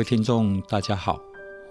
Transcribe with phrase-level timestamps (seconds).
[0.00, 1.20] 各位听众，大家好，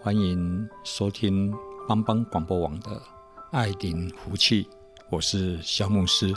[0.04, 1.52] 欢迎收听
[1.88, 2.92] 邦邦广播网的
[3.50, 4.64] 《爱顶福气》，
[5.10, 6.32] 我是肖牧师。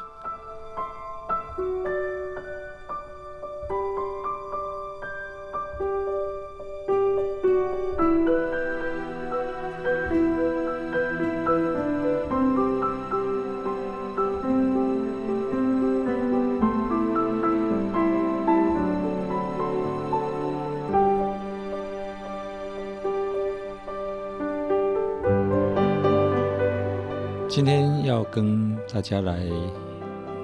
[27.55, 29.45] 今天要跟大家来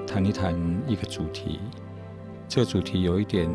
[0.06, 0.55] 谈一谈
[0.87, 1.59] 一个主题，
[2.47, 3.48] 这个主题有一点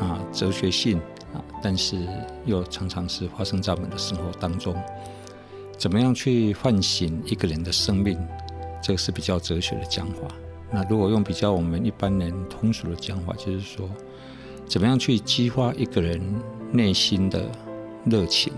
[0.00, 0.96] 啊哲学性
[1.34, 1.98] 啊，但是
[2.46, 4.74] 又常常是发生在我们的生活当中。
[5.76, 8.18] 怎么样去唤醒一个人的生命？
[8.82, 10.22] 这个是比较哲学的讲法。
[10.72, 13.86] 那如果用比较我们一般人通俗的讲法，就是说，
[14.66, 16.18] 怎么样去激发一个人
[16.72, 17.44] 内心的
[18.06, 18.50] 热情？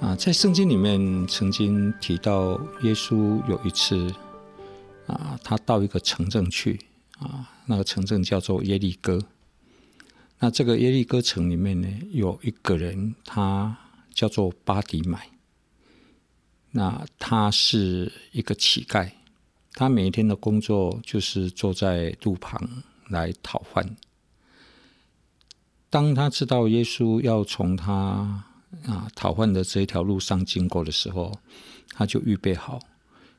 [0.00, 4.14] 啊，在圣经里面曾经提到，耶稣有一次
[5.08, 6.80] 啊，他到一个城镇去
[7.18, 9.20] 啊，那个城镇叫做耶利哥。
[10.38, 13.76] 那这个耶利哥城里面呢，有一个人，他
[14.14, 15.30] 叫做巴底买。
[16.70, 19.10] 那他是一个乞丐，
[19.72, 23.96] 他每一天的工作就是坐在路旁来讨饭。
[25.90, 28.44] 当他知道耶稣要从他
[28.86, 31.38] 啊，讨饭的这一条路上经过的时候，
[31.92, 32.78] 他就预备好，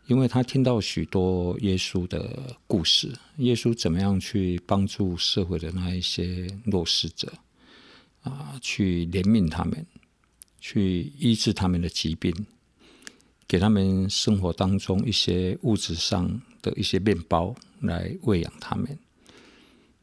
[0.07, 7.31] 因为他听到许多耶稣的故事，耶稣怎么样去帮助社会的那一些弱势者，
[8.23, 9.85] 啊，去怜悯他们，
[10.59, 12.33] 去医治他们的疾病，
[13.47, 18.97] 给他们生活当中一些物质上的一些面包来喂养他们，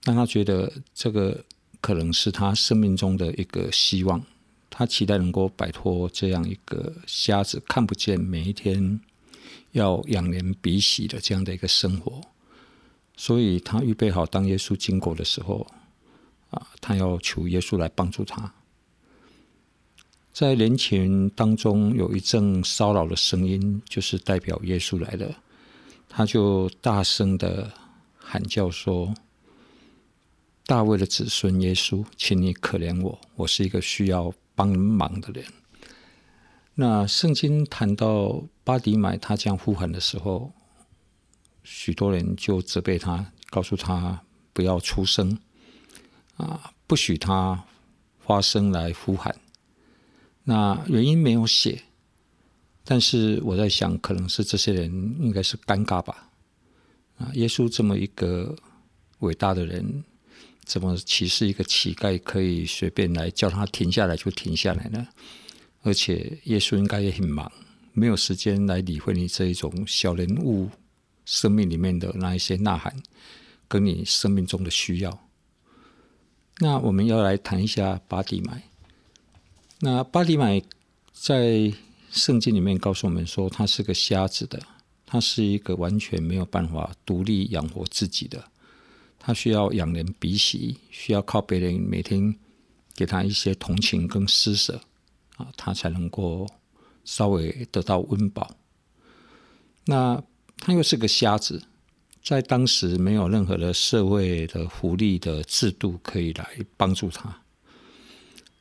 [0.05, 1.45] 让他觉得这个
[1.81, 4.25] 可能是他生命中的一个希望。
[4.79, 9.01] 他期待能够摆脱这样一个瞎子看不见，每一天
[9.73, 12.21] 要仰脸鼻息的这样的一个生活，
[13.17, 15.67] 所以他预备好，当耶稣经过的时候，
[16.51, 18.53] 啊，他要求耶稣来帮助他。
[20.31, 25.39] 在人群当中有一阵骚扰的声音，就是代表耶稣来了，
[26.07, 27.73] 他就大声的
[28.19, 29.15] 喊叫说
[30.67, 35.45] ：“大卫的子孙耶稣，请你可怜我，我是一个需要。”帮忙的人。
[36.75, 40.53] 那圣经谈到巴底买他这样呼喊的时候，
[41.63, 44.23] 许多人就责备他，告诉他
[44.53, 45.39] 不要出声
[46.37, 47.65] 啊，不许他
[48.19, 49.37] 发声来呼喊。
[50.45, 51.83] 那原因没有写，
[52.85, 56.31] 但是我在想，可能是这些人应该是尴尬吧。
[57.19, 58.57] 啊，耶稣这么一个
[59.21, 60.05] 伟大的人。
[60.67, 62.21] 怎么歧视一个乞丐？
[62.23, 65.07] 可以随便来叫他停下来就停下来呢？
[65.83, 67.51] 而且耶稣应该也很忙，
[67.93, 70.69] 没有时间来理会你这一种小人物
[71.25, 72.95] 生命里面的那一些呐喊，
[73.69, 75.27] 跟你生命中的需要。
[76.59, 78.65] 那我们要来谈一下巴底买。
[79.79, 80.61] 那巴底买
[81.13, 81.73] 在
[82.11, 84.61] 圣经里面告诉我们说，他是个瞎子的，
[85.05, 88.43] 他是一个完全没有办法独立养活自己的。
[89.27, 92.33] 他需要仰人鼻息，需要靠别人每天
[92.95, 94.81] 给他一些同情跟施舍，
[95.37, 96.49] 啊，他才能够
[97.05, 98.49] 稍微得到温饱。
[99.85, 100.23] 那
[100.59, 101.61] 他又是个瞎子，
[102.23, 107.37] 在当时没有任何的社会的福利的制度可以来帮助他。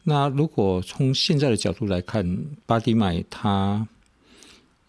[0.01, 2.25] 那如果从现在的角度来看，
[2.65, 3.87] 巴迪买他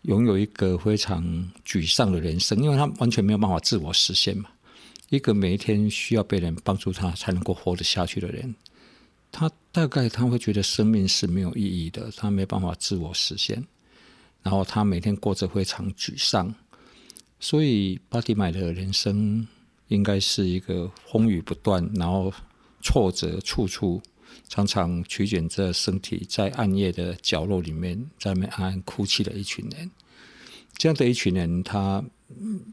[0.05, 1.22] 拥有一个非常
[1.67, 4.49] 沮丧的人生，因为他完全没有办法自我实现嘛。
[5.08, 8.55] 一个每一天需要被人帮助他才能够活得下去的人，
[9.31, 13.64] 他大概他会觉得生命是没有意义的，他没办法自我实现，
[14.43, 16.53] 然后他每天过着非常沮丧，
[17.38, 19.47] 所以巴底买的人生
[19.88, 22.32] 应该是一个风雨不断，然后
[22.82, 24.03] 挫折处处
[24.49, 29.91] 常常曲卷着身体，在暗夜的角落里面，在那边暗暗哭泣的一群人。
[30.76, 32.05] 这样的一群人，他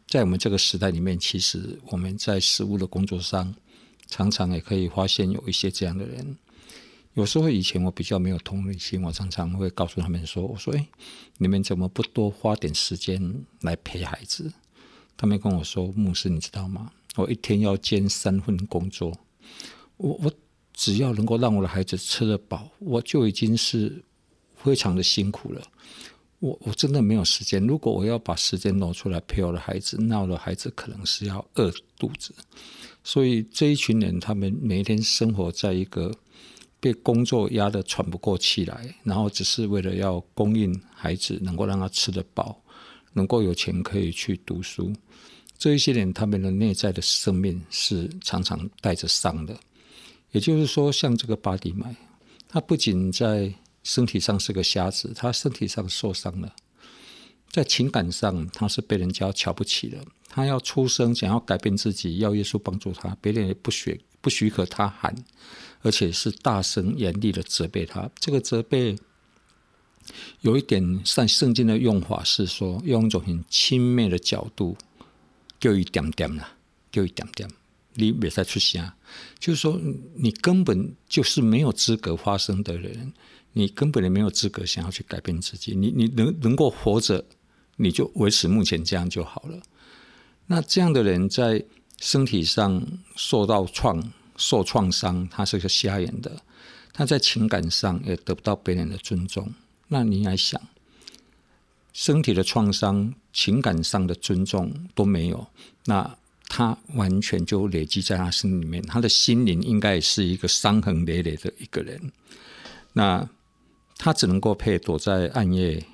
[0.07, 3.53] 在我们这个时代里面，其实我们在实务的工作上，
[4.07, 6.37] 常常也可以发现有一些这样的人。
[7.13, 10.87] 有时候以前我比较没有同理心，我常常会告诉他们说：“我说，哎，
[11.37, 14.51] 你们怎么不多花点时间来陪孩子？”
[15.15, 16.91] 他们跟我说：“牧师，你知道吗？
[17.15, 19.15] 我一天要兼三份工作，
[19.97, 20.33] 我我
[20.73, 24.03] 只要能够让我的孩子吃得饱，我就已经是
[24.55, 25.61] 非常的辛苦了。
[26.43, 27.65] 我我真的没有时间。
[27.65, 32.35] 如果我要把时间挪出来陪我的孩子，那我的孩子可能是要饿肚子。
[33.01, 36.11] 所以这一群人，他们每天生活在一个。”
[36.83, 42.61] 被工作压得喘不过气来，然后只是为了要供应孩子，能够让他吃得饱，
[43.13, 44.91] 能够有钱可以去读书。
[45.57, 49.57] 这一些人，他们的内在的生命是常常带着伤的。
[50.31, 51.95] 也就是说，像这个巴迪买，
[52.49, 53.49] 他不仅在
[53.83, 56.55] 身体上是个瞎子，他身体上受伤了，
[57.49, 60.03] 在情感上他是被人家瞧不起了。
[60.27, 65.15] 他要出声，想要改变自己，要耶稣帮助他，别人也不许不许可他喊。
[65.85, 68.09] 而且是大声严厉的责备他。
[68.17, 68.97] 这个责备
[70.39, 74.77] 有一点像圣经的用法是说，用一种很轻蔑的角度，
[75.59, 76.55] 就一点点啦，
[76.89, 77.49] 就一点点，
[77.95, 78.89] 你别再出声。
[79.39, 79.77] 就是说，
[80.15, 83.11] 你根本就是没有资格发声的人，
[83.53, 85.73] 你根本也没有资格想要去改变自己。
[85.73, 87.23] 你你能能够活着，
[87.77, 89.61] 你就维持目前这样就好了。
[90.45, 91.63] 那这样的人在
[91.99, 92.85] 身体上
[93.15, 94.11] 受到创。
[94.35, 96.41] 受创伤，他是个瞎眼的，
[96.91, 99.53] 他在情感上也得不到别人的尊重。
[99.89, 100.59] 那你来想，
[101.93, 105.47] 身体的创伤、情感上的尊重都没有，
[105.85, 106.17] 那
[106.47, 112.11] 他完全就累积在他心里面，他的心灵应该也是一个伤痕累累的一个人。
[112.91, 113.29] 那
[113.97, 115.85] 他只能够配躲在暗夜，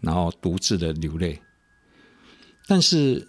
[0.00, 1.40] 然后独自的流泪。
[2.66, 3.26] 但是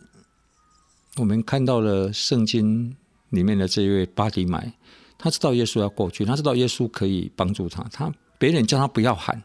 [1.16, 2.96] 我们看到了圣经。
[3.32, 4.72] 里面的这位巴迪买，
[5.18, 7.84] 他知道耶稣要过去，他知道耶稣可以帮助他。
[7.92, 8.10] 他
[8.40, 9.44] 别人叫他不要喊，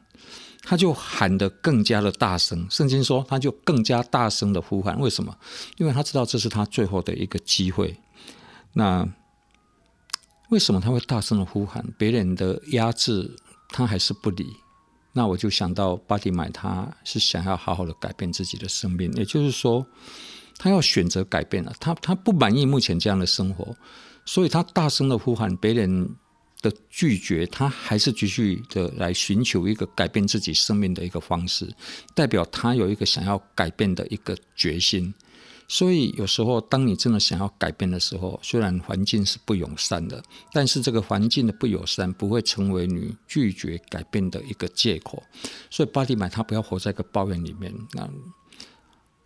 [0.62, 2.64] 他就喊得更加的大声。
[2.70, 4.96] 圣经说，他就更加大声的呼喊。
[5.00, 5.36] 为什么？
[5.78, 7.96] 因为他知道这是他最后的一个机会。
[8.72, 9.04] 那
[10.50, 11.84] 为什么他会大声的呼喊？
[11.98, 13.34] 别人的压制，
[13.72, 14.54] 他还是不理。
[15.12, 19.86] 那我就想到巴蒂买，他是想要好好的改变自己的生命，也就是说。
[20.58, 23.74] 他要选择改变了，他他不满意目前这样的生活，
[24.24, 26.08] 所以他大声的呼喊，别人
[26.60, 31.68] 的拒绝，他还是继续的来寻求一个改变自己生命的一个方式，
[32.14, 35.12] 代表他有一个想要改变的一个决心。
[35.72, 40.22] 所以有时候，当你真的想要改变的时候，虽然环境是不友善的，
[40.52, 45.22] 但是这个环境的不友善不会成为你拒绝改变的一个借口。
[45.70, 47.72] 所以巴蒂买他不要活在一个抱怨里面。
[47.92, 48.06] 那。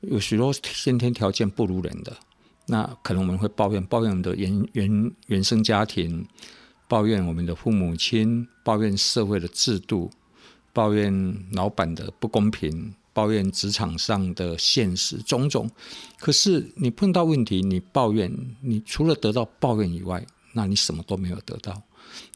[0.03, 2.17] 有许多先天条件不如人的，
[2.67, 6.25] 那可能我们会抱怨，抱怨的原原原生家庭，
[6.87, 10.11] 抱怨我们的父母亲，抱怨社会的制度，
[10.73, 11.13] 抱怨
[11.51, 15.71] 老板的不公平，抱怨职场上的现实种种。
[16.21, 18.31] 可是你碰到问题，你抱怨，
[18.61, 20.23] 你除了得到抱怨以外，
[20.53, 21.83] 那你什么都没有得到。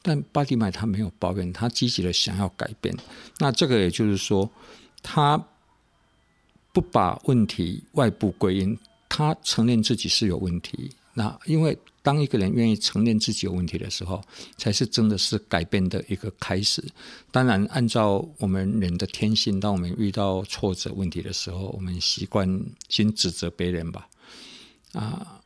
[0.00, 2.96] 但巴蒂麦他没有抱怨，他积极的想要改变。
[3.38, 4.50] 那这个也就是说，
[5.02, 5.44] 他。
[6.72, 10.92] 不把问题外部归因，他承认自己是有问题。
[11.12, 14.22] 那因为当一个人愿意承认自己有问题的时候，
[14.56, 16.82] 才是真的是改变的一个开始。
[17.30, 22.48] 当然，按照我们人的天性，当我们遇到挫折问题的时候，我们习惯
[22.88, 24.08] 先指责别人吧。
[24.92, 25.40] 啊，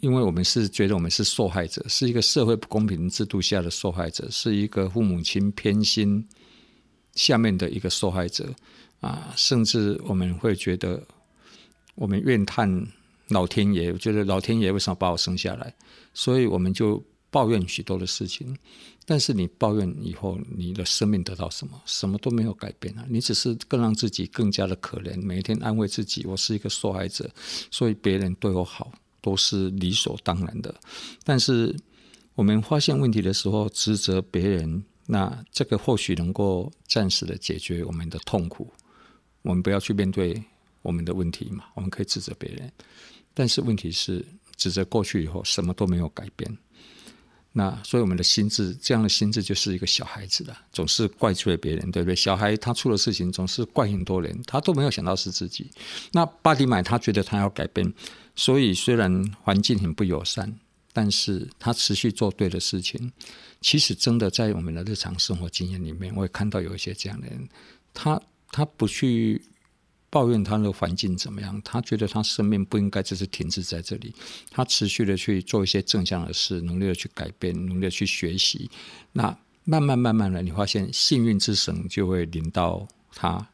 [0.00, 6.24] 因为我们是觉得我们是受害者，是一个社会不公平制度下的受害者，是一个父母亲偏心
[7.14, 8.54] 下面的一个受害者。
[9.00, 11.00] 啊，甚至我们会觉得，
[11.94, 12.86] 我们怨叹
[13.28, 15.74] 老天爷，我觉得老天爷为什么把我生下来？
[16.14, 18.56] 所以我们就抱怨许多的事情。
[19.04, 21.80] 但是你抱怨以后，你的生命得到什么？
[21.86, 23.06] 什么都没有改变啊！
[23.08, 27.30] 你只是更让自己更加的可怜，每一天安慰自己，我是一个受害者，
[27.70, 28.92] 所以别人对我好
[29.22, 30.74] 都是理所当然的。
[31.24, 31.74] 但是
[32.34, 38.70] 我们发现问题的时候，指责别人，那这个或许能够暂时的解决我们的痛苦。
[39.40, 40.42] 我们不要去面对
[40.82, 42.70] 我们的问题嘛，我们可以指责别人，
[43.38, 44.24] 但是问题是
[44.56, 46.58] 指责过去以后什么都没有改变。
[47.52, 52.16] 那所以我们的心智，这样的心智就是一个小孩子的，总是怪罪别人，对不对？
[52.16, 55.70] 小孩他出了事情总是怪很多人，他都没有想到是自己。
[56.10, 57.94] 那巴迪买他觉得他要改变，
[58.34, 60.52] 所以虽然环境很不友善，
[60.92, 63.12] 但是他持续做对的事情。
[63.60, 67.48] 其实真的在我们的日常生活经验里面，我也看到有一些这样的人，
[67.94, 69.40] 他他不去
[70.10, 74.14] 抱怨他的环境怎么样，他觉得他生命不应该只是停滞在这里，
[74.50, 78.70] 他持续的去做一些正向的事，努力的去改变，努力的去学习。
[79.12, 83.48] 那慢慢慢慢的，你发现幸运之神就会临到他。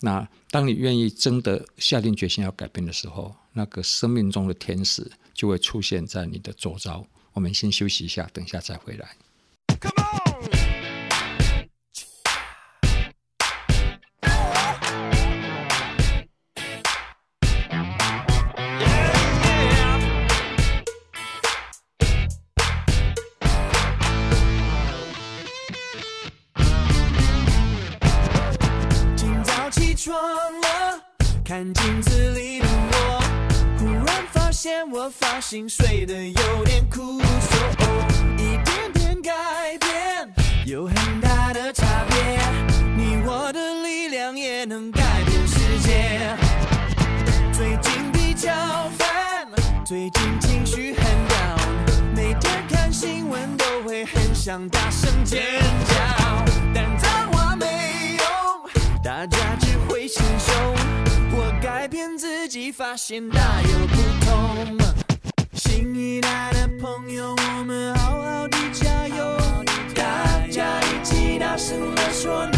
[0.00, 7.06] 那当你愿意真的下定决心要改变的时候，那个生命中的天使就会出现在你的周遭。
[7.32, 9.16] 我们先休息一下，等一下再回来。
[35.18, 37.56] 发型睡得有点枯瘦，
[38.36, 39.32] 一点点改
[39.78, 40.34] 变
[40.66, 42.16] 有很大的差别。
[42.96, 46.36] 你我的力量也能改变世界。
[47.52, 48.50] 最近比较
[48.98, 49.48] 烦，
[49.84, 55.42] 最近情绪很 down，每天看新闻都会很想大声尖
[55.86, 55.94] 叫，
[56.74, 60.54] 但脏话没用，大家只会心胸。
[61.32, 63.96] 我改变自己，发现大有不
[64.26, 65.05] 同。
[65.76, 69.38] 新一代的朋友，我们好好的加油，
[69.94, 72.48] 大家一起大声地说。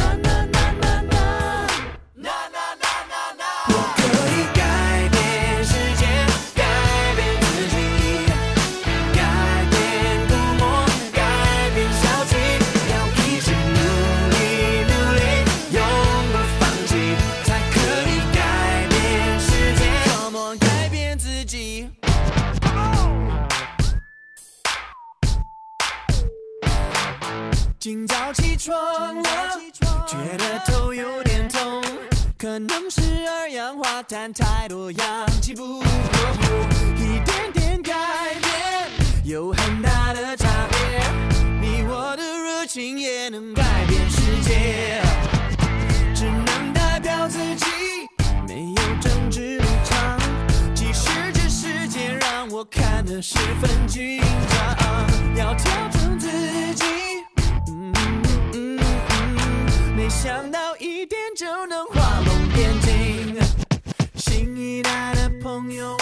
[27.91, 28.77] 今早起床
[29.23, 29.23] 了，
[30.07, 31.83] 觉得头有点痛，
[32.37, 35.87] 可能是二氧化碳太多，氧气不够。
[36.99, 37.95] 一点点改
[38.43, 38.91] 变
[39.25, 41.01] 有很大的差别，
[41.63, 45.01] 你我的热情也能改变世界。
[46.15, 47.65] 只能代表自己，
[48.47, 50.19] 没有政治立场。
[50.75, 55.98] 即使这世界让我看得十分紧张，要跳出
[61.39, 63.37] 就能画龙点睛，
[64.17, 65.97] 新一代的朋友，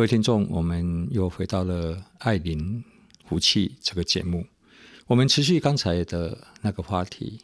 [0.00, 2.82] 各位听众，我们又回到了《爱邻
[3.26, 4.46] 福气》这个节目。
[5.06, 7.42] 我们持续刚才的那个话题：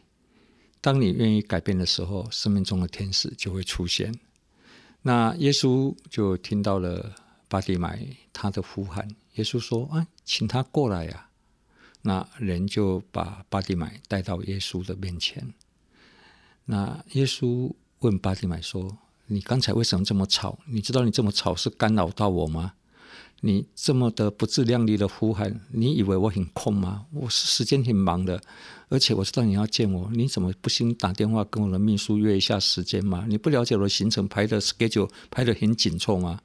[0.80, 4.18] 当你愿意改变的时候，生命中的天使就会出现。
[5.02, 7.14] 那耶稣就听到了
[7.46, 11.28] 巴蒂买他的呼喊，耶稣说：“啊，请他过来呀！”
[12.00, 15.52] 那人就把巴蒂买带到耶稣的面前。
[16.64, 18.96] 那耶稣问巴蒂买说，
[19.26, 20.58] 你刚才为什么这么吵？
[20.66, 22.72] 你知道你这么吵是干扰到我吗？
[23.40, 27.04] 你这么的不自量力的呼喊，你以为我很空吗？
[27.12, 28.40] 我是时间挺忙的，
[28.88, 33.26] 而且我知道你要见我，你怎么不先打电话跟我的秘书约一下时间吗？
[33.28, 36.40] 你不了解我的行程排的 schedule 排得很紧凑吗？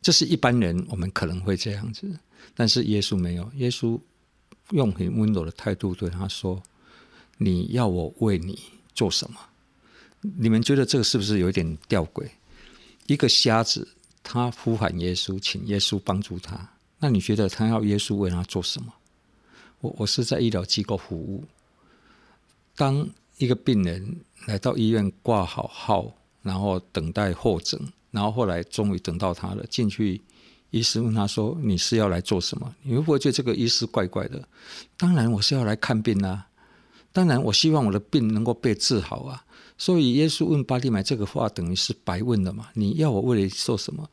[0.00, 2.08] 这是一般人我们可能会这样子，
[2.54, 4.00] 但是耶稣没有，耶稣
[4.70, 6.62] 用很温柔的态度对他说
[7.36, 8.58] ：“你要我为你
[8.94, 9.38] 做什么？”
[10.22, 12.26] 你们觉得这个是不是有一点吊诡？
[13.06, 13.86] 一个瞎子，
[14.22, 16.68] 他呼喊耶稣，请耶稣帮助他。
[16.98, 18.92] 那你觉得他要耶稣为他做什么？
[19.80, 21.44] 我我是在医疗机构服务。
[22.76, 23.04] 当
[23.38, 27.78] 一个病人来到医院挂好号，然后等待候诊，
[28.12, 30.20] 然后后来终于等到他了，进去，
[30.70, 32.72] 医师问他说：“你是要来做什么？
[32.82, 34.40] 你会不会觉得这个医师怪怪的？”
[34.96, 36.46] 当然，我是要来看病啊！
[37.12, 39.44] 当然，我希望我的病能够被治好啊！
[39.82, 42.68] 所以耶稣问巴蒂买这个话，等于是白问了嘛？
[42.74, 44.08] 你要我为你做什么？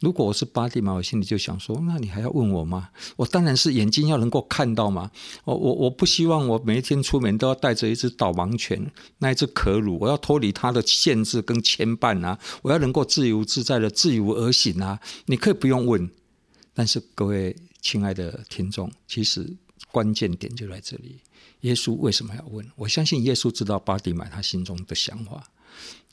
[0.00, 2.90] 如果我是巴蒂买，我心里就想说：那你还要问我吗？
[3.16, 5.10] 我当然是眼睛要能够看到嘛！
[5.46, 12.38] 我我我不希望我每一天出门都要带着一只导盲犬，那一只可鲁，我要脱离它的限制跟牵绊啊！
[12.60, 15.00] 我要能够自由自在的自由而行啊！
[15.24, 16.06] 你可以不用问，
[16.74, 19.56] 但是各位亲爱的听众，其实
[19.90, 21.16] 关键点就在这里。
[21.64, 22.66] 耶稣为什么要问？
[22.76, 25.46] 我相信耶稣知道巴迪买他心中的想法，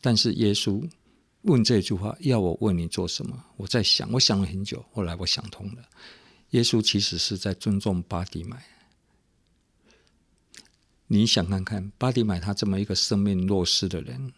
[0.02, 0.84] 但是耶稣。
[1.44, 3.44] 问这句话，要我问你做什么？
[3.58, 5.82] 我在想，我想了很久，后来我想通了。
[6.52, 8.64] 耶稣其实是在尊重巴迪买。
[11.08, 14.32] 你想看看，巴迪买他这么一个生命弱势的人，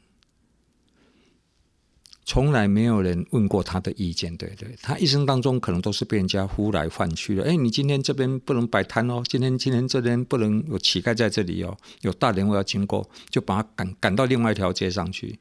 [2.25, 4.75] 从来没有人问过他的意见，对对？
[4.81, 7.43] 他一生当中可能都是被人家呼来唤去的。
[7.43, 15.37] 哎，你今天这边不能摆摊哦，今天今天这边不能有乞丐在这里哦，有大人物要经过，就把他赶赶到另外一条街上去，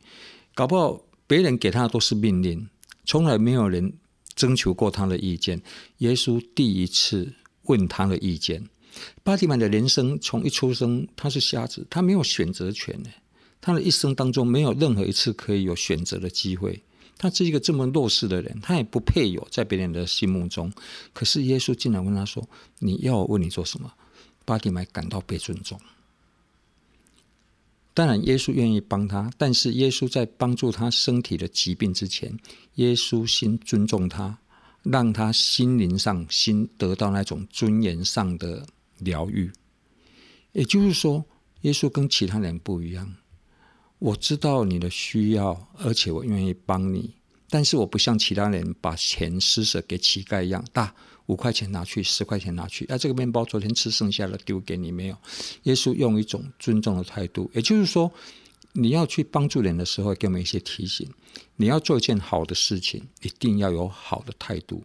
[0.55, 1.01] 搞不好。
[1.25, 2.69] 别人给他的都是命令，
[3.07, 3.91] 从来没有人
[4.35, 5.63] 征求过他的意见。
[5.99, 8.63] 耶稣第一次问他的意见。
[9.23, 13.01] 巴蒂曼的人生从一出生，他是瞎子，他没有选择权。
[13.63, 16.83] 他的一生当中没有任何一次可以有选择的机会。
[17.17, 20.73] 他是一个这么弱势的人，他也不配有在别人的心目中。
[21.13, 22.47] 可是耶稣竟然问他说
[22.81, 23.93] ：“你要我为你做什么？”
[24.45, 25.81] 巴蒂买感到被尊重。
[27.95, 32.37] 当然，耶稣愿意帮他，但是耶稣在帮助他身体的疾病之前，
[32.77, 34.37] 耶稣先尊重他，
[34.83, 38.67] 让他心灵上心得到那种尊严上的
[38.99, 39.49] 疗愈。
[40.53, 41.25] 也就是说，
[41.61, 43.15] 耶稣跟其他人不一样。
[44.03, 47.15] 我知道你的需要，而且我愿意帮你，
[47.49, 50.93] 但是我不像其他人把钱施舍给乞丐一样大。
[51.27, 52.85] 五块钱拿去，十块钱拿去。
[52.87, 55.17] 啊，这个面包昨天吃剩下了，丢给你没有？
[55.63, 58.13] 耶稣用一种尊重的态度，也就是说，
[58.73, 61.09] 你要去帮助人的时候，给我们一些提醒。
[61.55, 64.83] 你要做一件好的事情，一定要有好的态度。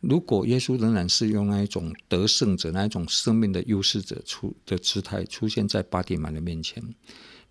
[0.00, 6.82] 如果耶稣仍然是用那一种得胜者、那一种生命的优势者出的姿态出现在巴蒂买的面前，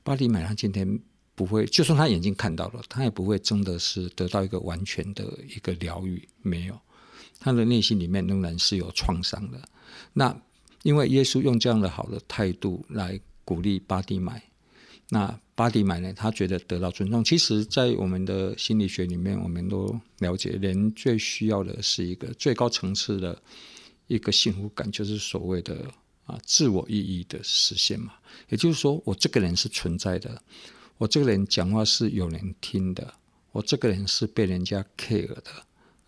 [0.08, 0.88] 巴蒂买他今天
[1.36, 6.80] 不会，就算他眼睛看到了，他也不会真的是得到一个完全的一个疗愈，没有。
[7.42, 9.62] 他的内心里面仍然是有创伤的。
[10.14, 10.34] 那
[10.84, 14.42] 因为耶稣用这样的好的态度来鼓励巴蒂买，
[15.10, 17.22] 那巴蒂买呢，他觉得得到尊重。
[17.22, 23.38] 其实，在我们的心理学里面，我们都了解，人最需要的是一个最高层次的
[24.08, 25.86] 一个幸福感，就是所谓的
[26.28, 28.14] 啊自我意义的实现嘛。
[28.50, 30.40] 也就是说，我这个人是存在的，
[31.00, 33.16] 我这个人讲话是有人听的，
[33.52, 35.44] 我这个人是被人家 care 的。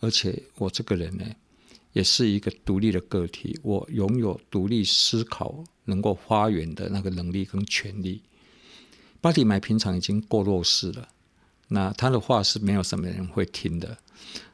[0.01, 1.25] 而且我这个人呢，
[1.91, 8.21] 也是一个独立的个体，我拥有独立思考、能够发言的那个能力跟权利。
[9.19, 11.09] 巴蒂买平常已经够弱势了，
[11.67, 13.97] 那他的话是没有什么人会听的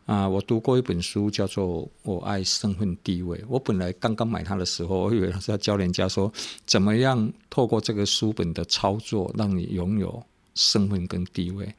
[0.05, 0.27] 啊。
[0.27, 3.37] 我读过一本书，叫做《我爱身份地位》。
[3.47, 6.31] 我本来刚刚买它的时候，我以为他是要教人家说
[6.65, 11.73] 怎么样透过这个书本的操作，让你拥有身份跟地位。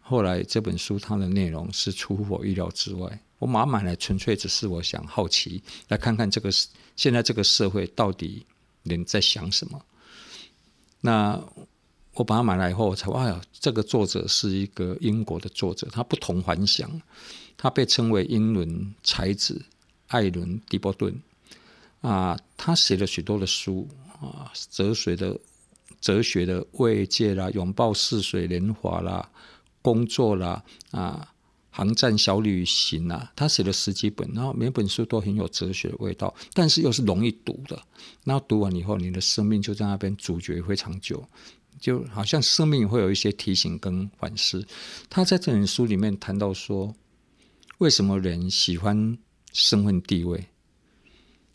[0.00, 6.50] 后来这本书它的内容是出乎我意料之外，我马买来纯粹只是我想好奇，来看看这个
[6.96, 8.46] 现在这个社会到底
[8.84, 9.78] 人在想什么。
[11.02, 11.38] 那
[12.14, 16.90] 我把它买来以后，我才哇，这个作者是一个英国的作者，他不同凡响，
[17.58, 19.62] 他被称为英伦才子
[20.06, 21.20] 艾伦·迪波顿
[22.00, 23.86] 啊，他写了许多的书
[24.22, 25.38] 啊，哲学的
[26.00, 29.28] 哲学的慰藉啦，拥抱似水年华啦。
[29.80, 31.32] 工作啦，啊，
[31.70, 37.80] 航站小旅行啊，他写了十几本，然后每本书都很有哲学的味道，但是又是容易读的。
[38.24, 41.26] 然后读完以后，你的生命就在那边咀嚼非常久，
[41.80, 44.66] 就好像生命会有一些提醒跟反思。
[45.08, 46.94] 他在这本书里面谈到说，
[47.78, 49.16] 为什么人喜欢
[49.52, 50.44] 身份地位？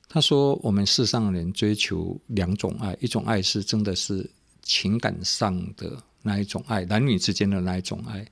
[0.07, 4.29] 他说，我们世上人追求两种爱，一种爱是真的是
[4.61, 6.01] 情感上的。
[6.25, 8.23] 那一种爱，男女之间的那一种爱；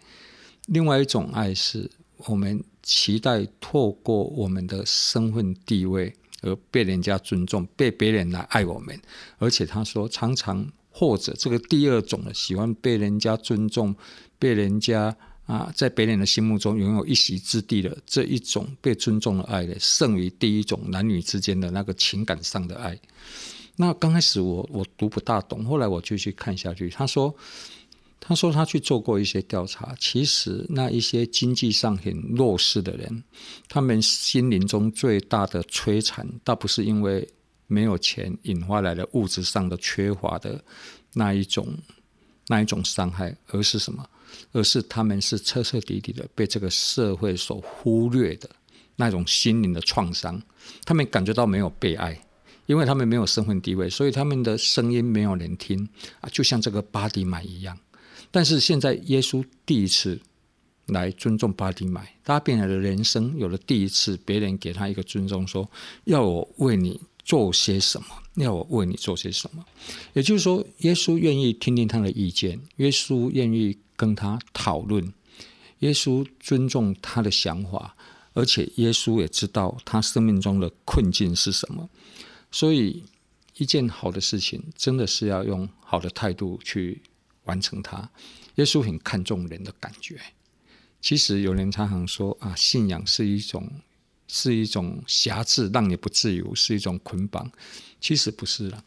[0.68, 1.92] 另外一种爱是
[2.26, 8.98] 我们期待透过我们的身份地位而被人家尊重，被别人来爱我们。
[9.40, 13.94] 而且他说，常常或者这个第二种的喜欢被人家尊重，
[14.40, 15.14] 被人家
[15.46, 22.98] 啊在别人的心目中拥有一席之地的这一种被尊重的爱呢，胜于第一种男女之间的那个情感上的爱。
[23.76, 26.90] 那刚开始我我读不大懂，后来我就去看下去。
[26.90, 27.36] 他说。
[28.24, 33.24] 他说他去做过一些调查，其实那一些经济上很弱势的人，
[33.68, 37.28] 他们心灵中最大的摧残，倒不是因为
[37.66, 40.64] 没有钱引发来的物质上的缺乏的
[41.16, 41.76] 那一种
[42.46, 44.08] 那一种伤害，而是什么？
[44.52, 48.50] 而是他们是彻彻底底的被这个社会所忽略的
[48.96, 50.42] 那种心灵的创伤，
[50.86, 52.20] 他们感觉到没有被爱。
[52.68, 55.90] 因为他们没有身份地位，所以他们的声音没有人听
[56.22, 57.78] 啊，就像这个巴迪买一样。
[58.30, 60.18] 但是现在耶稣第一次
[60.86, 65.70] 来尊重巴迪买，他变来的人生有了第一次，别人给他一个尊重，说
[66.06, 69.66] 要我为你做些什么，要我为你做些什么。
[70.14, 75.14] 也就是说，耶稣愿意听听他的意见，耶稣愿意跟他讨论，
[75.82, 77.96] 耶稣尊重他的想法，
[78.34, 81.88] 而且耶稣也知道他生命中的困境是什么。
[82.52, 83.04] 所以，
[83.58, 87.04] 一件好的事情，真的是要用好的态度去
[87.44, 88.10] 完成它。
[88.56, 90.20] 耶稣很看重人的感觉。
[91.00, 93.70] 其实有人常常说啊，信仰是一种
[94.28, 97.52] 是一种辖制，让你不自由，是一种捆绑。
[98.00, 98.84] 其实不是啦。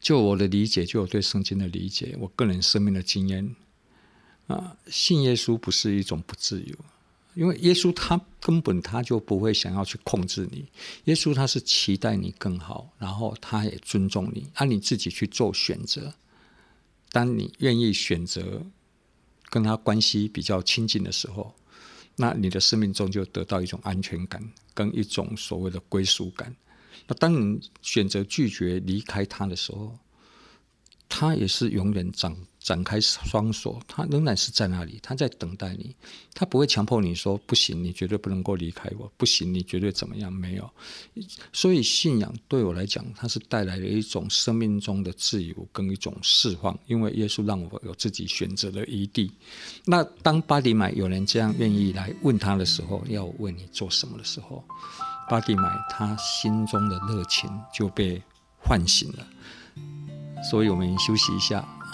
[0.00, 3.54] 就我的理解，就我对圣经的理解，我个人生命的经验
[4.52, 6.74] 啊，信耶稣不是一种不自由。
[7.34, 10.66] 因为耶稣他根本他就不会想要去控制你，
[11.04, 16.12] 耶稣他是期待你更好，然后他也尊重你，让你自己去做选择。
[17.12, 18.60] 当你愿意选择
[19.48, 21.54] 跟他关系比较亲近的时候，
[22.16, 24.42] 那你的生命中就得到一种安全感
[24.74, 26.54] 跟一种所谓的归属感。
[27.06, 29.96] 那当你选择拒绝离开他的时候，
[31.08, 32.36] 他也是永远长。
[32.60, 35.96] 展开双手，他仍然是在那里，他在等待你，
[36.34, 40.30] 他不会强迫你说不行，你绝对不能够离开我，不行，你绝对怎么样？
[40.30, 40.70] 没有，
[41.54, 49.32] 所以信仰对我来讲，它是带来了一种生命中的自由跟一种释放，因为耶稣让我有自己选择的余地。
[49.86, 54.62] 那当巴迪买有人这样愿意来问他的时候，要问你做什么的时候，
[55.30, 58.22] 巴迪买他心中的热情就被
[58.58, 59.26] 唤醒了。
[60.50, 61.66] 所以我们休息一下。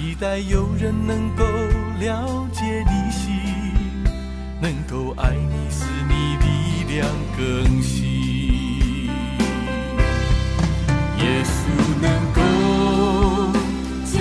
[0.00, 1.44] 期待有人能够
[1.98, 3.34] 了解你心，
[4.58, 8.00] 能够爱你，使你力量更新。
[11.18, 11.58] 耶稣
[12.00, 12.40] 能够
[14.06, 14.18] 教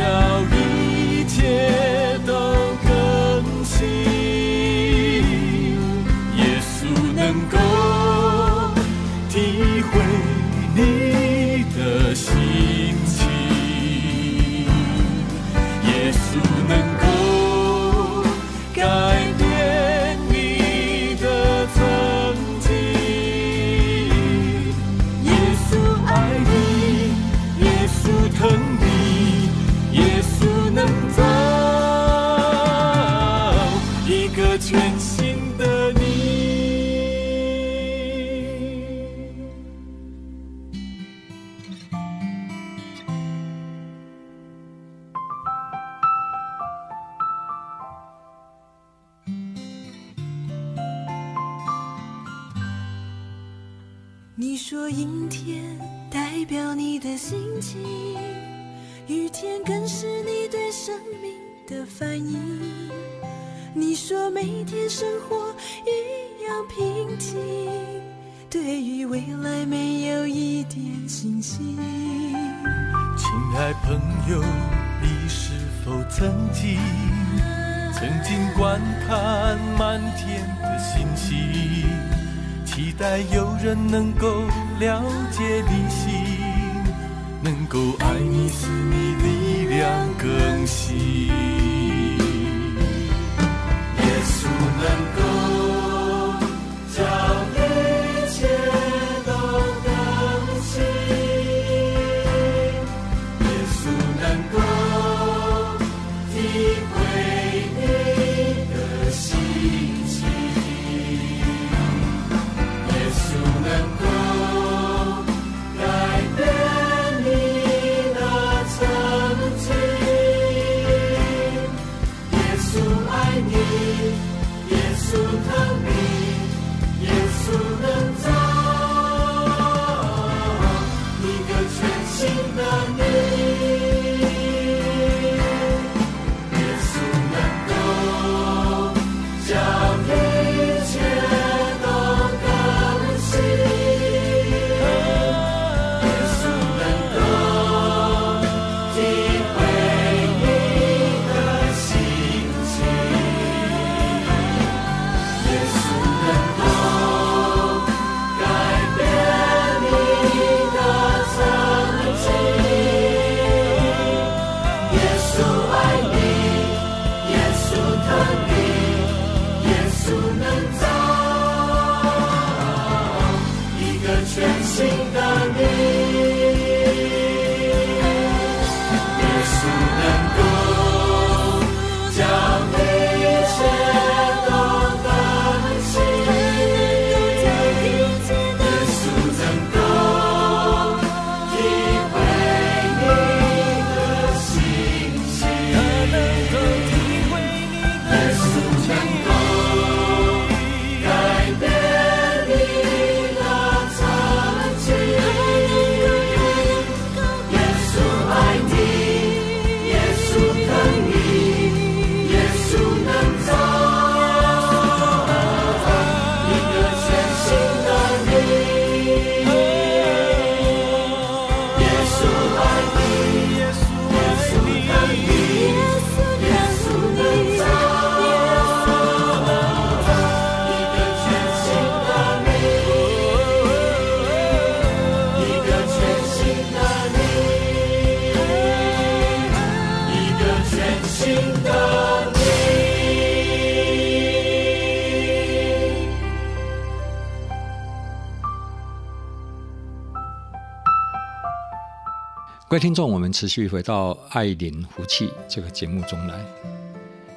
[252.70, 256.46] 各位听众，我们持续回到爱邻福气这个节目中来。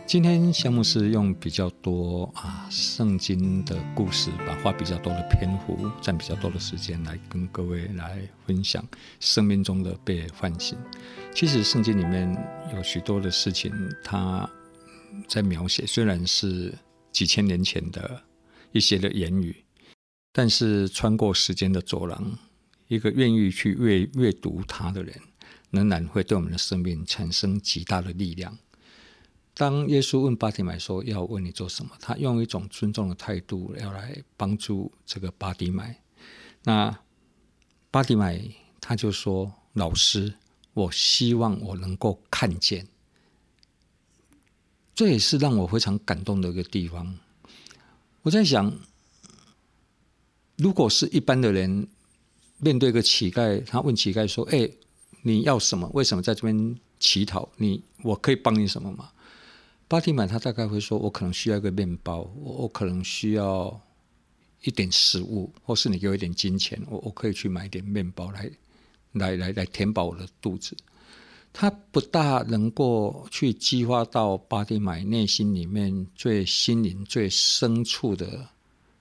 [0.06, 8.86] 今天香牧师用比较多啊圣经的故事，把花比较多的篇幅，占比较多的时间来跟各位来分享
[9.20, 10.76] 生命中的被唤醒。
[11.34, 12.30] 其实圣经里面
[12.76, 13.72] 有许多的事情，
[14.04, 14.46] 它
[15.26, 16.74] 在描写，虽然是
[17.10, 18.22] 几千年前的
[18.72, 19.64] 一些的言语，
[20.30, 22.38] 但是穿过时间的走廊。
[22.92, 25.18] 一个愿意去阅阅读它的人，
[25.70, 28.58] 仍然会对我们的生命产生极大的力量。
[29.54, 36.02] 当耶稣问巴底买说要为你做什么，他用一种尊重的态度要来帮助这个巴底买。
[36.64, 36.94] 那
[37.90, 38.38] 巴底买
[38.78, 40.34] 他就说：“老师，
[40.74, 42.86] 我希望我能够看见。”
[44.94, 47.18] 这也是让我非常感动的一个地方。
[48.20, 48.70] 我在想，
[50.58, 51.88] 如果是一般的人。
[52.64, 54.70] 面对一个乞丐，他问乞丐说：“哎，
[55.22, 55.90] 你要什么？
[55.94, 57.48] 为什么在这边乞讨？
[57.56, 59.10] 你我可以帮你什么吗？”
[59.88, 63.80] 巴底买他大概会说：“我可能需要一个面包，我我可能需要
[64.62, 68.48] 一点食物，或是你给我一点金钱，我我可以去买一点面包来
[69.10, 70.76] 来来来填饱我的肚子。”
[71.52, 78.48] 他不大能够去激发到巴蒂买内心里面最心灵最深处的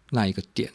[0.10, 0.74] 那一个点，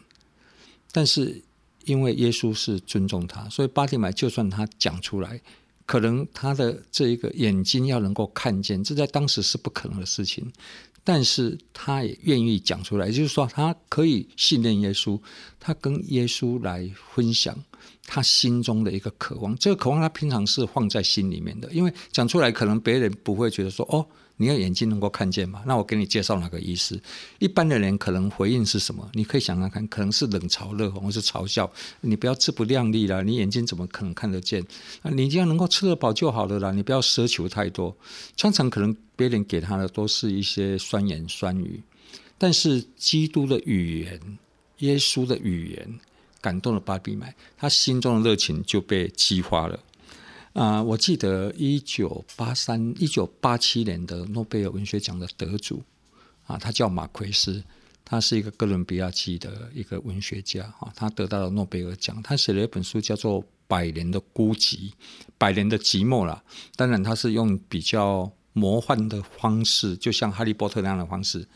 [0.92, 1.42] 但是。
[1.87, 5.40] 因为耶稣是尊重他，所以巴蒂买就算他讲出来，
[5.87, 10.53] 可能他的这一个眼睛要能够看见，这在当时是不可能的事情。
[11.03, 15.18] 但是他也愿意讲出来，也就是说，他可以信任耶稣，
[15.61, 17.57] 他跟耶稣来分享
[18.05, 19.57] 他心中的一个渴望。
[19.57, 24.05] 这个渴望他平常是放在心里面的，因为讲出来可能别人不会觉得说哦。
[24.38, 25.62] 你的眼睛能够看见吗？
[25.66, 27.01] 那我给你介绍哪个医师？
[27.38, 29.09] 一般的人可能回应是什么？
[29.14, 31.70] 你可以想想看，可能是冷嘲热讽，或是嘲笑。
[32.03, 34.62] 你不要自不量力了，你眼睛怎么可能看得见？
[35.03, 37.96] 啊，你只要能够吃得饱就好了啦，你不要奢求太多。
[38.37, 41.83] 常常可能别人给他的都是一些酸言酸语，
[42.37, 44.20] 但是基督的语言、
[44.81, 45.99] 耶稣的语言
[46.42, 49.81] 感动了巴比买，他心中的热情就被激发了。
[50.57, 55.83] 啊、我记得一九八三、一九八七年的诺贝尔文学奖的得主
[56.47, 57.62] 啊，他叫马奎斯，
[58.03, 64.77] 他是一个哥伦比亚籍的一个文学家啊，他得到了诺贝尔奖，他写了一本书叫做《百年的孤寂》，
[65.37, 66.42] 百年的寂寞啦。
[66.75, 71.47] 当然，他是用比较魔幻的方式，就像哈利波特那样的方式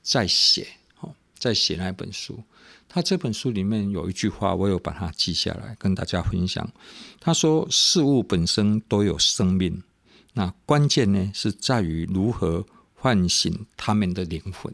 [0.00, 0.66] 在写，
[1.00, 2.42] 哦，在写那一本书。
[2.94, 6.70] 他这本书里面有一句话，我有把它记下来跟大家分享。
[7.18, 9.82] 他说：“事物本身都有生命，
[10.34, 12.62] 那关键呢是在于如何
[12.94, 14.70] 唤醒他们的灵魂。”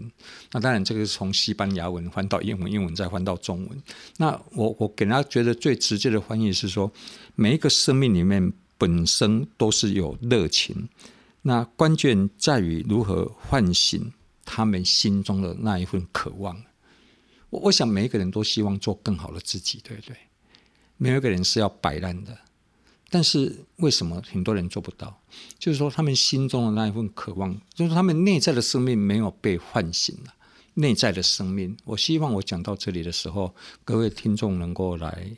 [0.50, 3.83] 那当然，这个是从西班牙文翻到英文，英文再翻到中文。
[4.16, 6.90] 那我我给他觉得最直接的翻译是说，
[7.37, 10.88] 每一个生命里面本身都是有热情，
[11.42, 14.12] 那关键在于如何唤醒
[14.44, 16.61] 他们心中的那一份渴望。
[17.51, 20.17] 我我想每一个人都希望做更好的自己，对不对？
[20.97, 22.37] 没有一个人是要摆烂的，
[23.09, 25.23] 但是为什么很多人做不到？
[25.59, 30.35] 就是说他们心中的那一份渴望，就是他们内在的生命没有被唤醒了。
[30.75, 35.29] 内在的生命，我希望我讲到这里的时候，各位听众能够来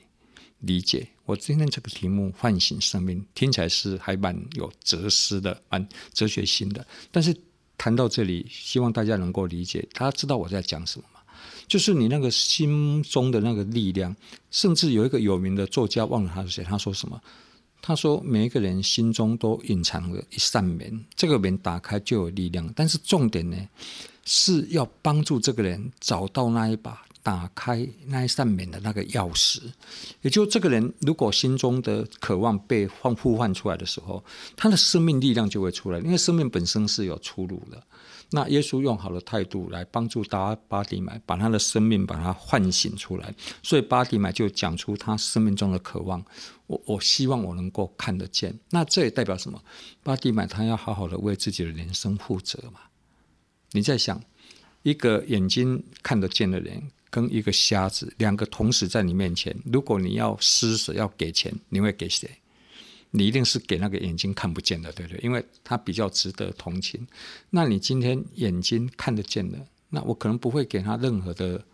[0.59, 6.87] 理解我今天这个题目“唤醒生命”，听起来是还蛮有哲思的，蛮哲学性的。
[7.11, 7.35] 但是
[7.79, 11.20] 谈到这里，希望大家能够理解，大家知道我在讲什么吗？
[11.67, 14.15] 就是你那个心中的那个力量，
[14.51, 17.21] 甚至有一个有名的作家忘了他是谁，他说什么？
[17.83, 22.71] 他说每一个人心中都隐藏了一扇门，这个门打开就有力量。
[22.77, 23.57] 但是重点呢，
[24.27, 29.61] 是要帮助这个人找到那一把打开那一扇门的那个钥匙。
[30.21, 34.23] 也就这个人如果心中的渴望被唤呼唤出来的时候，
[34.57, 37.83] 他的生命力量就会出来，因为生命本身是有出路的。
[38.33, 43.35] 那耶稣用好的态度来帮助巴巴底买，把他的生命把他唤醒出来。
[43.63, 46.25] 所以巴底买就讲出他生命中的渴望。
[46.67, 48.57] 我我希望我能够看得见。
[48.71, 49.61] 那这也代表什么？
[50.05, 52.81] 巴底买他要好好的为自己的人生负责嘛。
[53.73, 54.23] 你在想，
[54.83, 62.31] 一个眼睛看得见的人跟一个瞎子，两个同时在你面前，如果你要施舍要给钱，你会给谁？
[63.13, 65.21] 你一定是给那个眼睛看不见的，对不对？
[65.21, 67.05] 因为他比较值得同情。
[67.51, 71.65] 那你今天眼睛看得见的，那我可能不会给他任何的，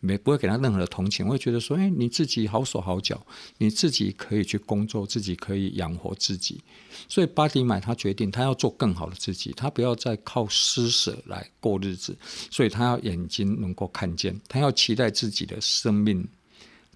[0.00, 1.24] 没不会给他任何的同情。
[1.26, 6.60] 我会觉得说，哎，你自己好手好脚，你自己可以去工作，自己可以养活自己。
[7.08, 12.14] 所以巴迪买他决定，他要做更好的自己，他不要再靠施舍来过日子。
[12.50, 16.28] 所以他要眼睛能够看见，他要期待自己的生命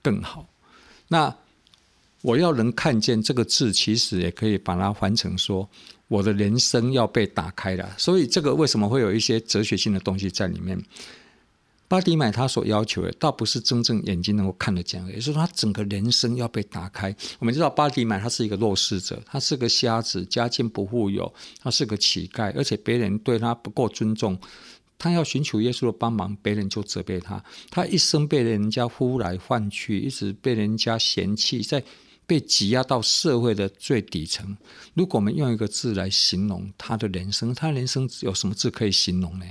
[0.03, 0.47] 更好。
[1.09, 1.35] 那。
[2.23, 5.69] 我要能看见这个字，其实也可以把它换成说，
[6.09, 7.95] 我的人生要被打开了。
[7.97, 10.83] 所以这个为什么会有一些哲学性的东西在里面？
[11.87, 17.17] 巴迪买他所要求的，倒不是真正眼睛能够看得见，也是他整个人生要被打开。
[17.39, 24.39] 我们知道巴迪买他是一个弱势者，他是个瞎子，家境不富有，他是个乞丐，而且别人对他不够尊重。
[24.99, 27.43] 他要寻求耶稣的帮忙，别人就责备他。
[27.71, 31.83] 他一生被人家呼来唤去，一直被人家嫌弃，在
[32.29, 34.57] 被挤压到社会的最底层。
[34.93, 39.47] 如果我们用一个字来形容他的人生，他人生有什么字可以形容呢？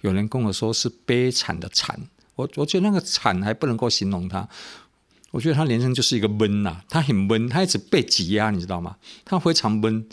[0.00, 2.00] 有人跟我说是悲惨的惨，
[2.34, 4.48] 我我觉得那个惨还不能够形容他。
[5.32, 8.96] 我觉得他人生就是一个闷呐，他很闷，他一直被挤压，你知道吗？
[9.24, 10.08] 他非常闷。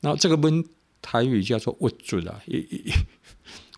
[0.00, 0.64] 然后这个闷
[1.02, 2.40] 台语叫做郁卒啊。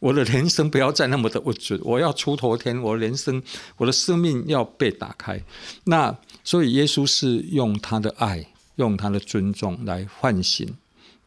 [0.02, 2.76] 我的人生不要再那么的物质，我要出头天。
[2.82, 3.40] 我的人生，
[3.76, 5.40] 我的生命要被打开。
[5.84, 10.68] 那所以耶稣是用他的爱，用他的尊重来唤醒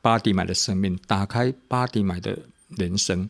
[0.01, 2.37] 巴底买的生命，打开巴底买的
[2.75, 3.29] 人生。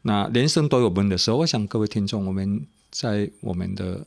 [0.00, 4.06] 那人生都有门的时候，我想各位听众，我们在我们的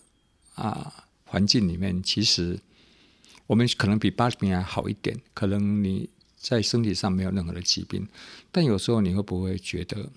[0.56, 0.92] 啊
[1.26, 2.60] 环境里面，其实
[3.46, 5.16] 我们可能比巴底买还好一点。
[5.36, 8.08] 可能你在身体上没有任何的疾病，
[8.52, 10.10] 但有时候你会不会觉得？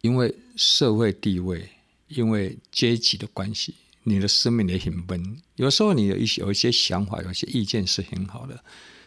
[0.00, 1.68] 因为社会地位，
[2.08, 5.40] 因为阶级的关系，你的生命也很闷。
[5.56, 8.62] 有时候你有一些有一些想法，有一些意见是很好的，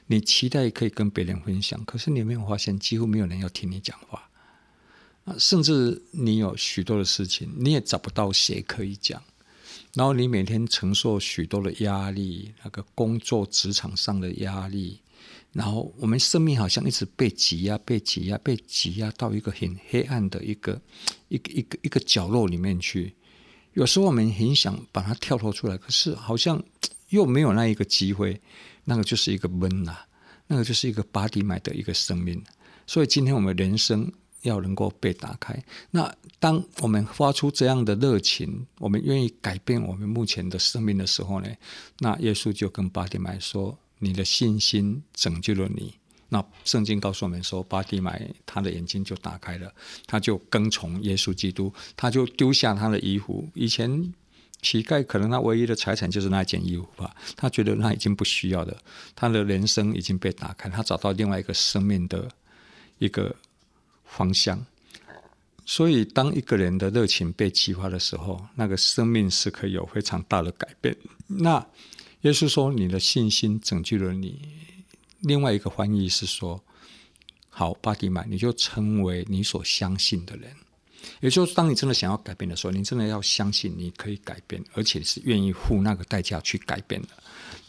[0.07, 4.27] 你期待可以跟别人分享，可是你没有发现，几乎没有人要听你讲话。
[5.37, 9.21] 甚至你有许多的事情，你也找不到谁可以讲。
[9.93, 14.99] 然后你每天承受许多的压力，那个工作职场上的压力。
[15.53, 20.81] 然后我们生命好像一直被挤压、被挤压、被挤压到一个很黑暗的一个、
[21.27, 23.13] 一个、一个、一个角落里面去。
[23.73, 26.61] 有时候我们很想把它跳脱出来，可是好像
[27.09, 28.39] 又没有那一个机会。
[28.83, 29.95] 那个就是一个闷呐，
[30.47, 32.41] 那个就是一个巴底买的一个生命。
[32.87, 34.11] 所以今天我们人生
[34.41, 35.63] 要能够被打开。
[35.91, 41.47] 那当我们发出这样的热情，我们愿意改变我们目前的生命的时候呢，
[41.99, 43.77] 那耶稣就跟巴底买说。
[44.03, 45.93] 你的信心拯救了你。
[46.33, 49.69] 那圣经告诉我们说，巴蒂买他的眼睛就打开了，
[50.07, 53.47] 他就跟从耶稣基督，他就丢下他的衣服。
[53.53, 54.13] 以前
[54.61, 58.77] 乞丐可能他唯一的财产就是那件衣服吧，他觉得那已经不需要了。
[59.13, 62.31] 他的人生已经被打开，他找到另外一个生命的
[62.97, 63.35] 一个
[64.05, 64.65] 方向。
[65.65, 70.95] 所以，当一个人的热情被激发的时候，那个生命是可以有非常大的改变。
[71.27, 71.67] 那。
[72.21, 74.39] 耶稣说：“你的信心拯救了你。”
[75.21, 76.61] 另外一个翻译是说
[77.49, 80.51] ：“好，巴迪曼，你就成为你所相信的人。”
[81.19, 87.09] 也就是当你真的想要改变的时候，你真的要相信你可以改变，而且是愿意付那个代价去改变的，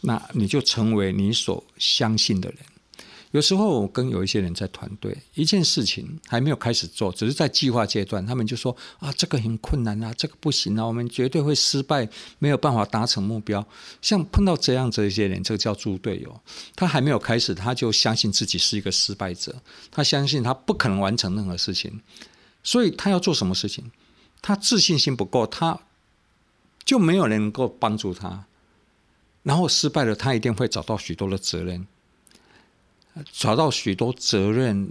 [0.01, 2.59] 那你就成为你所相信的人。
[3.33, 12.07] 有时候我跟有一些人在团队，一件事情还没有开始做，只是在计划阶段，他们就说啊，这个很困难啊，这个不行啊，我们绝对会失败，
[12.37, 13.65] 没有办法达成目标。
[14.03, 16.39] 像碰到这样子一些人，这个叫猪队友，
[16.75, 19.55] 他还没有开始，他就相信自己是一个失败者，
[19.89, 22.01] 他相信他不可能完成任何事情，
[22.61, 23.91] 所以他要做什么事情，
[24.43, 25.79] 他自信心不够，他
[26.85, 28.45] 就没有人能够帮助他，
[29.41, 31.87] 然后失败了，他一定会找到许多的责任。
[33.31, 34.87] 找到许多责任，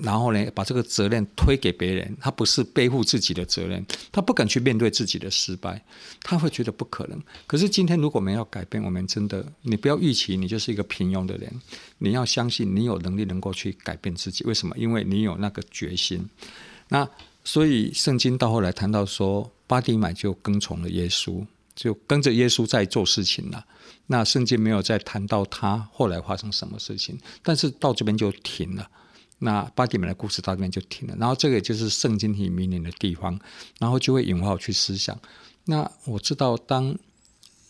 [0.00, 2.16] 然后呢，把这个责任推给别人。
[2.20, 5.82] 他不是背负自己的责任，他不敢去面对自己的失败，
[6.22, 7.18] 他会觉得不可能。
[7.46, 11.50] 可是今天，如果我们要改变，我们真的，你不要预期你就是一个平庸的人，
[11.98, 14.44] 你要相信你有能力能够去改变自己。
[14.44, 14.76] 为什么？
[14.76, 16.28] 因为你有那个决心。
[16.88, 17.08] 那
[17.44, 21.44] 所以圣经到后来谈到说，巴底买就跟从了耶稣，
[21.74, 23.64] 就跟着耶稣在做事情了。
[24.06, 28.88] 那圣经没有再谈到他后来发生什么事情，但是到这边就停了。
[29.38, 31.16] 那巴底门的故事到这边就停了。
[31.18, 33.38] 然后这个就是圣经很迷人的地方，
[33.78, 35.18] 然后就会引发我去思想。
[35.64, 36.96] 那我知道，当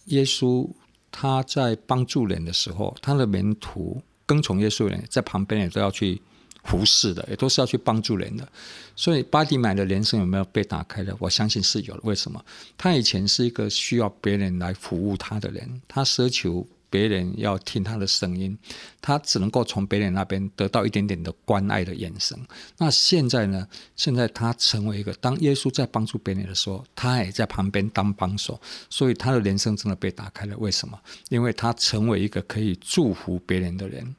[0.07, 0.69] 耶稣
[1.11, 6.21] 他在帮助人的时候，他的门徒跟从耶稣人在旁边也都要去。
[6.65, 8.49] 服侍的也都是要去帮助人的，
[8.97, 11.15] 所以巴蒂买的人生有没有被打开的？
[11.19, 12.01] 我相信是有的。
[12.05, 12.43] 为什么？
[12.77, 18.57] 他以前是一个需要别人来服务他的人，他奢求别人要听他的声音，
[19.01, 22.39] 他只能够从别人那边得到一点点的关爱的眼神。
[22.79, 23.67] 那现在呢？
[23.95, 30.57] 现在他成为一个，当耶稣在帮助别人的时候，他也在旁边当帮手，所以他的人生真的被打开了。
[30.57, 30.99] 为什么？
[31.29, 34.15] 因为他成为一个可以祝福别人的人。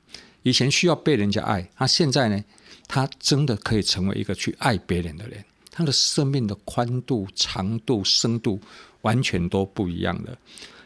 [0.46, 2.44] 以前需要被人家爱，他现在呢？
[2.88, 5.44] 他真的可以成为一个去爱别人的人。
[5.72, 8.62] 他的生命的宽度、长度、深度
[9.02, 10.38] 完全都不一样了。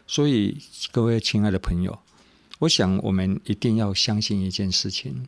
[0.08, 0.58] 所以，
[0.94, 2.00] 各位亲爱的朋友，
[2.60, 5.28] 我想我们一定要相信一件事情：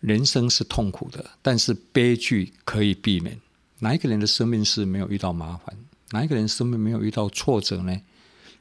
[0.00, 3.40] 人生是痛苦的，但是悲剧可以避免。
[3.78, 5.76] 哪一个人的生命是没有遇到麻烦？
[6.10, 7.96] 哪一个人生命没有遇到挫折呢？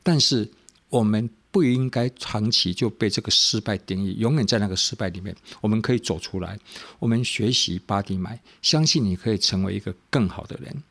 [0.03, 0.47] 但是
[0.89, 5.35] 我们不应该长期就被这个失败定义，永远在那个失败里面。
[5.61, 6.57] 我们可以走出来，
[6.99, 10.83] 我们学习巴迪买，相信你可以成为一个更好的人。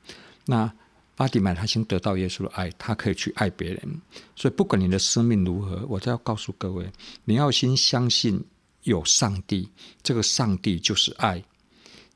[0.46, 0.72] 那。
[1.18, 4.02] 巴迪买他先得到耶稣的爱，他可以去爱别人。
[4.34, 6.86] 所以不管你的生命如何，我都要告诉各位，
[7.24, 8.44] 你要先相信
[8.82, 9.66] 有上帝，
[10.02, 11.42] 这个上帝就是爱。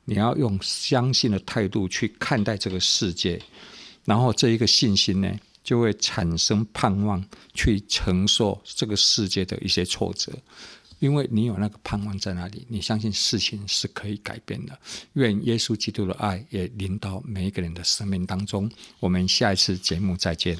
[0.05, 3.41] 你要用相信的态度去看待这个世界，
[4.05, 10.31] 然后这一个信心呢，就会产生盼望，去承受这个世界的一些挫折。
[10.99, 14.77] 因为你有那个盼望在那里，你相信事情是可以改变的。
[15.13, 18.69] 愿耶稣基督的爱也临到每一个人的生命当中。
[18.99, 20.55] 我们下一次节目再见。